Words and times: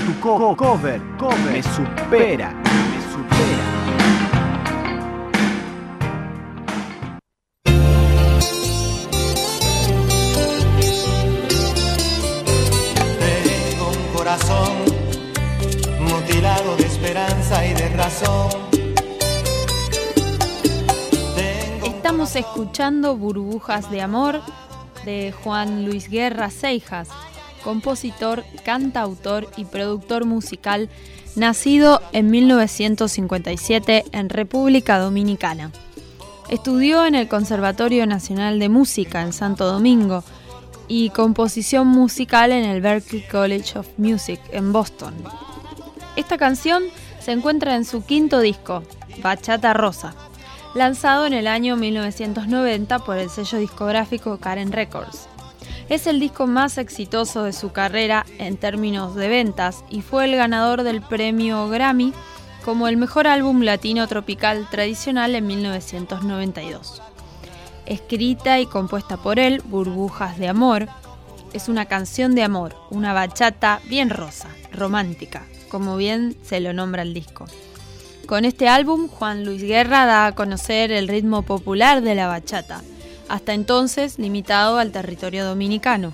tu 0.00 0.20
cover, 0.20 0.56
cover 0.56 1.00
me 1.52 1.62
supera, 1.62 2.50
me 2.52 3.00
supera. 3.12 3.64
Tengo 13.18 13.88
un 13.88 14.16
corazón 14.16 14.72
mutilado 16.00 16.76
de 16.76 16.84
esperanza 16.84 17.66
y 17.66 17.74
de 17.74 17.88
razón. 17.90 18.66
Estamos 21.84 22.36
escuchando 22.36 23.16
Burbujas 23.16 23.90
de 23.90 24.00
Amor 24.00 24.40
de 25.04 25.32
Juan 25.42 25.84
Luis 25.84 26.08
Guerra 26.08 26.50
Seijas, 26.50 27.08
compositor, 27.66 28.44
cantautor 28.64 29.48
y 29.56 29.64
productor 29.64 30.24
musical, 30.24 30.88
nacido 31.34 32.00
en 32.12 32.30
1957 32.30 34.04
en 34.12 34.28
República 34.28 35.00
Dominicana. 35.00 35.72
Estudió 36.48 37.04
en 37.06 37.16
el 37.16 37.26
Conservatorio 37.26 38.06
Nacional 38.06 38.60
de 38.60 38.68
Música 38.68 39.20
en 39.20 39.32
Santo 39.32 39.66
Domingo 39.66 40.22
y 40.86 41.10
composición 41.10 41.88
musical 41.88 42.52
en 42.52 42.64
el 42.64 42.80
Berklee 42.80 43.26
College 43.26 43.80
of 43.80 43.88
Music 43.96 44.38
en 44.52 44.72
Boston. 44.72 45.14
Esta 46.14 46.38
canción 46.38 46.84
se 47.18 47.32
encuentra 47.32 47.74
en 47.74 47.84
su 47.84 48.04
quinto 48.04 48.38
disco, 48.38 48.84
Bachata 49.24 49.74
Rosa, 49.74 50.14
lanzado 50.76 51.26
en 51.26 51.32
el 51.32 51.48
año 51.48 51.74
1990 51.74 53.00
por 53.00 53.16
el 53.18 53.28
sello 53.28 53.58
discográfico 53.58 54.38
Karen 54.38 54.70
Records. 54.70 55.26
Es 55.88 56.08
el 56.08 56.18
disco 56.18 56.48
más 56.48 56.78
exitoso 56.78 57.44
de 57.44 57.52
su 57.52 57.70
carrera 57.70 58.26
en 58.38 58.56
términos 58.56 59.14
de 59.14 59.28
ventas 59.28 59.84
y 59.88 60.02
fue 60.02 60.24
el 60.24 60.34
ganador 60.34 60.82
del 60.82 61.00
premio 61.00 61.68
Grammy 61.68 62.12
como 62.64 62.88
el 62.88 62.96
mejor 62.96 63.28
álbum 63.28 63.62
latino 63.62 64.08
tropical 64.08 64.66
tradicional 64.68 65.36
en 65.36 65.46
1992. 65.46 67.02
Escrita 67.86 68.58
y 68.58 68.66
compuesta 68.66 69.16
por 69.16 69.38
él, 69.38 69.62
Burbujas 69.64 70.38
de 70.38 70.48
Amor, 70.48 70.88
es 71.52 71.68
una 71.68 71.86
canción 71.86 72.34
de 72.34 72.42
amor, 72.42 72.74
una 72.90 73.12
bachata 73.12 73.80
bien 73.88 74.10
rosa, 74.10 74.48
romántica, 74.72 75.46
como 75.68 75.96
bien 75.96 76.36
se 76.42 76.58
lo 76.58 76.72
nombra 76.72 77.02
el 77.02 77.14
disco. 77.14 77.46
Con 78.26 78.44
este 78.44 78.68
álbum, 78.68 79.06
Juan 79.06 79.44
Luis 79.44 79.62
Guerra 79.62 80.04
da 80.04 80.26
a 80.26 80.34
conocer 80.34 80.90
el 80.90 81.06
ritmo 81.06 81.42
popular 81.42 82.02
de 82.02 82.16
la 82.16 82.26
bachata, 82.26 82.82
hasta 83.28 83.54
entonces 83.54 84.18
limitado 84.18 84.78
al 84.78 84.92
territorio 84.92 85.44
dominicano. 85.44 86.12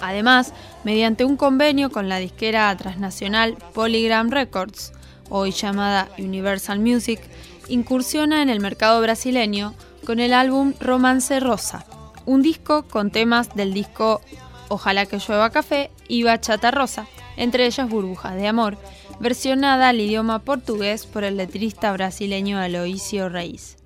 Además, 0.00 0.52
mediante 0.84 1.24
un 1.24 1.36
convenio 1.36 1.90
con 1.90 2.08
la 2.08 2.18
disquera 2.18 2.76
transnacional 2.76 3.56
Polygram 3.72 4.30
Records, 4.30 4.92
hoy 5.30 5.52
llamada 5.52 6.08
Universal 6.18 6.80
Music, 6.80 7.20
incursiona 7.68 8.42
en 8.42 8.50
el 8.50 8.60
mercado 8.60 9.00
brasileño 9.00 9.74
con 10.04 10.18
el 10.18 10.34
álbum 10.34 10.74
Romance 10.80 11.38
Rosa, 11.38 11.86
un 12.26 12.42
disco 12.42 12.82
con 12.82 13.10
temas 13.10 13.54
del 13.54 13.72
disco 13.72 14.20
Ojalá 14.68 15.04
que 15.04 15.18
llueva 15.18 15.50
café 15.50 15.90
y 16.08 16.22
Bachata 16.22 16.70
Rosa, 16.70 17.06
entre 17.36 17.66
ellas 17.66 17.90
Burbujas 17.90 18.36
de 18.36 18.48
Amor, 18.48 18.78
versionada 19.20 19.90
al 19.90 20.00
idioma 20.00 20.38
portugués 20.38 21.04
por 21.04 21.24
el 21.24 21.36
letrista 21.36 21.92
brasileño 21.92 22.58
Aloisio 22.58 23.28
Reis. 23.28 23.76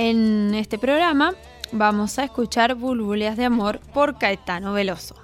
En 0.00 0.54
este 0.54 0.78
programa 0.78 1.34
vamos 1.72 2.20
a 2.20 2.24
escuchar 2.26 2.76
Bulbuleas 2.76 3.36
de 3.36 3.42
Amor 3.46 3.80
por 3.92 4.16
Caetano 4.16 4.72
Veloso. 4.72 5.16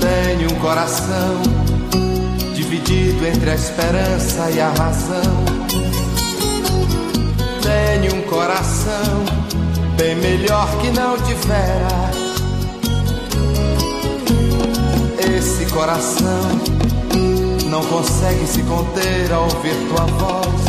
Tenho 0.00 0.48
um 0.48 0.54
coração 0.60 1.42
dividido 2.54 3.26
entre 3.26 3.50
a 3.50 3.54
esperança 3.56 4.48
e 4.52 4.60
a 4.60 4.68
razão. 4.74 5.44
Tenho 7.64 8.14
um 8.14 8.22
coração 8.28 9.24
bem 9.98 10.14
melhor 10.14 10.68
que 10.80 10.90
não 10.92 11.16
tivera. 11.16 12.12
Esse 15.18 15.66
coração 15.72 16.89
não 17.70 17.84
consegue 17.84 18.46
se 18.48 18.62
conter 18.64 19.32
ao 19.32 19.44
ouvir 19.44 19.76
tua 19.88 20.04
voz. 20.06 20.62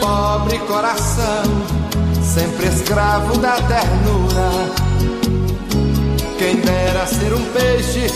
Pobre 0.00 0.58
coração, 0.60 1.44
sempre 2.20 2.66
escravo 2.66 3.38
da 3.38 3.54
ternura. 3.62 4.50
Quem 6.38 6.56
dera 6.56 7.06
ser 7.06 7.32
um 7.32 7.44
peixe 7.52 8.06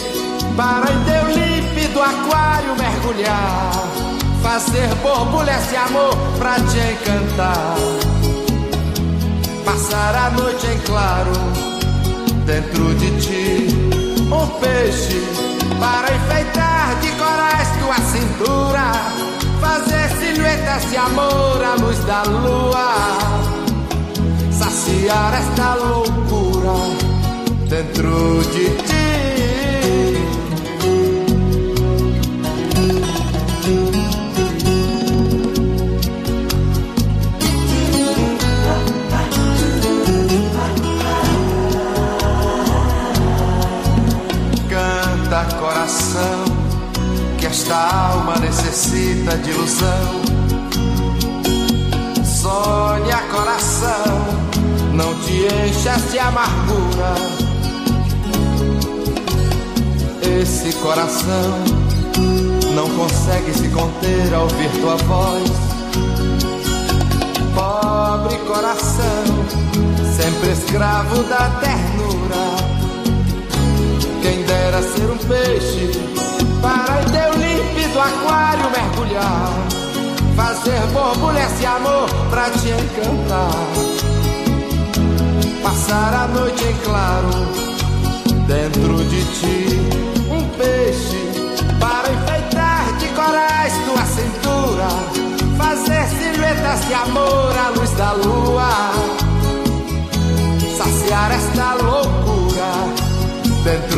para 0.57 0.93
em 0.93 1.05
teu 1.05 1.29
límpido 1.29 2.03
aquário 2.03 2.77
mergulhar. 2.77 3.73
Fazer 4.43 4.93
borbulha 4.97 5.57
esse 5.57 5.77
amor 5.77 6.17
pra 6.39 6.55
te 6.55 6.79
encantar. 6.79 7.77
Passar 9.65 10.15
a 10.17 10.31
noite 10.31 10.67
em 10.67 10.79
claro 10.81 11.33
dentro 12.45 12.95
de 12.97 13.21
ti. 13.21 13.69
Um 14.27 14.47
peixe 14.59 15.44
para 15.79 16.15
enfeitar 16.15 17.01
de 17.01 17.11
corais 17.13 17.69
tua 17.79 17.99
cintura. 18.13 18.93
Fazer 19.61 20.09
silhuetas 20.19 20.91
de 20.91 20.97
amor 20.97 21.65
à 21.65 21.75
luz 21.77 21.99
da 22.05 22.23
lua. 22.25 23.19
Saciar 24.51 25.35
esta 25.35 25.75
loucura 25.75 26.75
dentro 27.69 28.43
de 28.53 28.71
ti. 28.87 29.34
Coração 46.05 46.45
que 47.39 47.47
esta 47.47 47.75
alma 47.75 48.37
necessita 48.37 49.37
de 49.39 49.51
ilusão. 49.51 50.21
Sonha 52.25 53.23
coração, 53.33 54.19
não 54.93 55.15
te 55.21 55.47
enchas 55.67 56.11
de 56.11 56.19
amargura. 56.19 57.15
Esse 60.41 60.73
coração 60.75 61.65
não 62.75 62.89
consegue 62.91 63.55
se 63.55 63.69
conter 63.69 64.35
ao 64.35 64.43
ouvir 64.43 64.71
tua 64.81 64.97
voz. 64.97 65.51
Pobre 67.55 68.37
coração, 68.47 69.25
sempre 70.17 70.51
escravo 70.51 71.23
da 71.25 71.49
ternura. 71.61 72.64
Quem 74.75 74.83
dera 74.83 74.93
ser 74.93 75.09
um 75.09 75.19
peixe 75.19 75.93
para 76.61 77.01
em 77.01 77.05
teu 77.05 77.33
límpido 77.39 78.01
aquário 78.01 78.71
mergulhar. 78.71 79.53
Fazer 80.35 80.81
borbulha 80.93 81.45
esse 81.45 81.65
amor 81.65 82.09
pra 82.29 82.51
te 82.51 82.71
encantar. 82.71 83.69
Passar 85.63 86.15
a 86.15 86.27
noite 86.27 86.65
em 86.65 86.77
claro 86.79 87.29
dentro 88.49 88.97
de 89.05 89.25
ti. 89.39 89.81
Um 90.29 90.49
peixe 90.59 91.23
para 91.79 92.13
enfeitar 92.13 92.97
de 92.99 93.07
corais 93.09 93.73
tua 93.85 94.05
cintura. 94.07 94.89
Fazer 95.57 96.05
silhuetas 96.19 96.85
de 96.89 96.95
amor 96.95 97.55
à 97.65 97.69
luz 97.79 97.91
da 97.93 98.13
lua. 98.13 98.91
Saciar 100.77 101.31
esta 101.31 101.75
loucura 101.75 103.15
dentro 103.65 103.94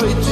Detroit 0.00 0.29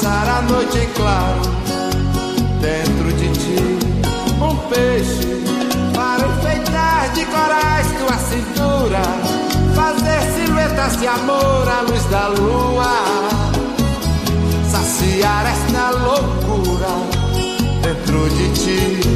Passar 0.00 0.28
a 0.28 0.42
noite 0.42 0.78
em 0.78 0.88
claro 0.90 1.40
dentro 2.60 3.12
de 3.14 3.32
ti, 3.32 3.56
um 4.40 4.56
peixe 4.68 5.42
para 5.92 6.24
enfeitar 6.24 7.12
de 7.14 7.24
corais 7.24 7.88
tua 7.98 8.16
cintura, 8.16 9.02
fazer 9.74 10.22
silhuetas 10.34 11.00
de 11.00 11.06
amor 11.08 11.68
à 11.68 11.80
luz 11.80 12.04
da 12.04 12.28
lua, 12.28 13.28
saciar 14.70 15.46
esta 15.46 15.90
loucura 15.90 16.94
dentro 17.82 18.30
de 18.30 18.52
ti, 18.52 19.07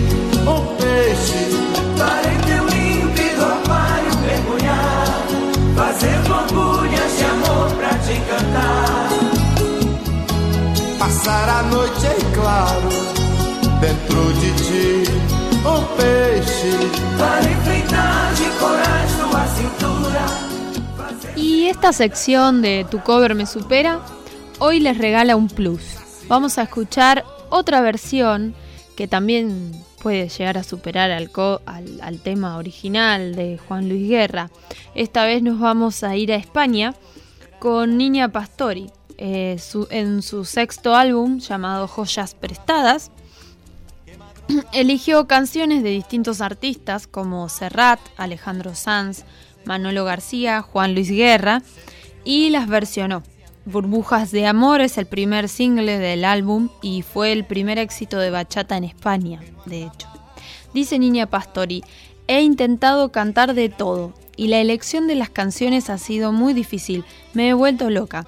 Passar 11.25 11.49
a 11.51 11.63
noite 11.63 12.05
em 12.05 12.35
claro 12.35 12.89
dentro 13.81 14.25
de 14.41 14.51
ti, 14.65 15.05
um 15.65 15.97
peixe 15.97 16.73
para 17.17 17.49
enfrentar 17.49 18.35
de 18.35 18.51
corais 18.59 19.13
tua 19.13 19.47
cintura. 19.47 21.37
Y 21.37 21.69
esta 21.69 21.93
sección 21.93 22.61
de 22.61 22.85
Tu 22.91 22.99
cover 23.05 23.37
me 23.37 23.47
supera 23.47 24.01
hoy 24.59 24.81
les 24.81 24.99
regala 24.99 25.37
un 25.37 25.47
plus. 25.47 26.25
Vamos 26.27 26.59
a 26.59 26.63
escuchar 26.63 27.25
otra 27.51 27.81
versión 27.83 28.53
que 28.97 29.07
también 29.07 29.71
puede 30.03 30.29
llegar 30.29 30.59
a 30.59 30.65
superar 30.65 31.13
al, 31.13 31.31
al, 32.01 32.19
tema 32.19 32.57
original 32.57 33.37
de 33.37 33.59
Juan 33.59 33.89
Luis 33.89 34.09
Guerra. 34.09 34.51
Esta 34.97 35.25
vez 35.25 35.41
nos 35.41 35.61
vamos 35.61 36.03
a 36.03 36.17
ir 36.17 36.33
a 36.33 36.37
España 36.37 36.97
con 37.61 37.97
Niña 37.97 38.33
Pastori. 38.33 38.91
Eh, 39.25 39.57
en 39.91 40.21
su 40.21 40.45
sexto 40.45 40.97
álbum 40.97 41.39
llamado 41.39 41.87
Joyas 41.87 42.35
Prestadas, 42.35 43.13
eligió 44.73 45.29
canciones 45.29 45.85
de 45.85 45.91
distintos 45.91 46.41
artistas 46.41 47.07
como 47.07 47.49
Serrat, 47.49 48.01
Alejandro 48.17 48.75
Sanz, 48.75 49.23
Manolo 49.65 50.05
García, 50.05 50.61
Juan 50.61 50.97
Luis 50.97 51.09
Guerra 51.09 51.63
y 52.25 52.51
las 52.51 52.67
versionó. 52.67 53.23
Burbujas 53.65 54.33
de 54.33 54.49
Amor 54.49 54.81
es 54.81 54.99
el 54.99 55.07
primer 55.07 55.49
single 55.49 55.99
del 55.99 56.25
álbum 56.25 56.71
y 56.83 57.03
fue 57.03 57.31
el 57.31 57.45
primer 57.45 57.79
éxito 57.79 58.19
de 58.19 58.31
bachata 58.31 58.77
en 58.77 58.83
España, 58.83 59.41
de 59.67 59.85
hecho. 59.85 60.09
Dice 60.75 60.99
Niña 60.99 61.27
Pastori, 61.27 61.85
he 62.27 62.43
intentado 62.43 63.13
cantar 63.13 63.55
de 63.55 63.69
todo 63.69 64.15
y 64.37 64.49
la 64.49 64.59
elección 64.59 65.07
de 65.07 65.15
las 65.15 65.31
canciones 65.31 65.91
ha 65.91 65.99
sido 65.99 66.33
muy 66.33 66.55
difícil, 66.55 67.05
me 67.35 67.51
he 67.51 67.55
vuelto 67.55 67.89
loca. 67.89 68.27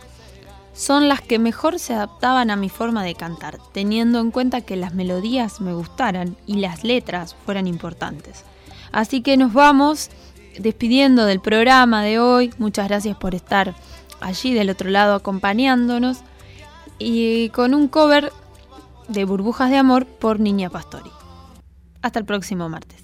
Son 0.75 1.09
las 1.09 1.21
que 1.21 1.39
mejor 1.39 1.79
se 1.79 1.95
adaptaban 1.95 2.51
a 2.51 2.57
mi 2.57 2.69
forma 2.69 3.05
de 3.05 3.15
cantar, 3.15 3.59
teniendo 3.73 4.19
en 4.19 4.33
cuenta 4.33 4.61
que 4.61 4.77
las 4.77 4.93
melodías 4.93 5.61
me 5.61 5.73
gustaran 5.73 6.37
y 6.47 6.57
las 6.57 6.83
letras 6.83 7.37
fueran 7.47 7.69
importantes. 7.69 8.45
Así 8.91 9.23
que 9.23 9.37
nos 9.37 9.53
vamos 9.53 10.11
despidiendo 10.59 11.27
del 11.27 11.41
programa 11.41 12.03
de 12.03 12.19
hoy. 12.19 12.53
Muchas 12.59 12.89
gracias 12.89 13.17
por 13.17 13.35
estar 13.35 13.75
allí 14.21 14.53
del 14.53 14.71
otro 14.71 14.91
lado 14.91 15.15
acompañándonos 15.15 16.19
y 16.99 17.51
con 17.51 17.73
un 17.75 17.89
cover 17.89 18.33
de 19.09 19.25
Burbujas 19.25 19.71
de 19.71 19.79
Amor 19.79 20.07
por 20.07 20.41
Niña 20.41 20.71
Pastori. 20.71 21.11
Hasta 22.03 22.19
el 22.19 22.25
próximo 22.25 22.69
martes. 22.69 23.04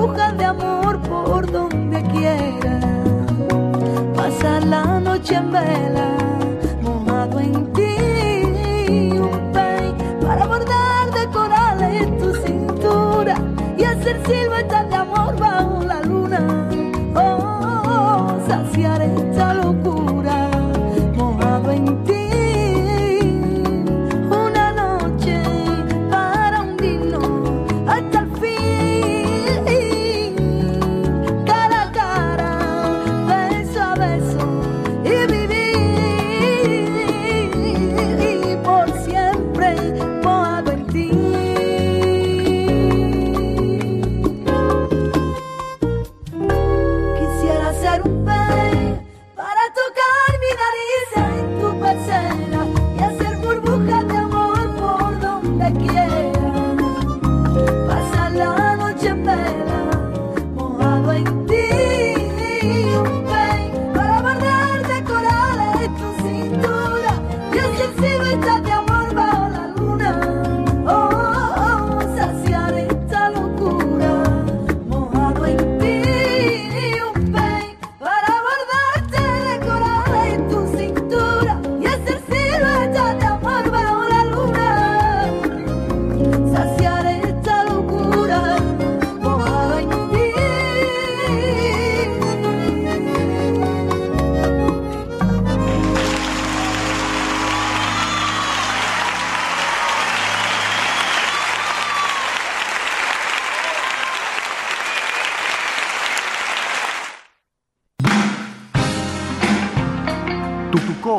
saziare 18.51 19.05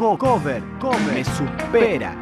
co 0.01 0.17
cover, 0.17 0.63
cover, 0.79 1.15
me 1.15 1.25
supera. 1.25 2.15